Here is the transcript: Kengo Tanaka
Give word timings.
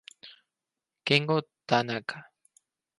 Kengo 1.07 1.37
Tanaka 1.69 2.17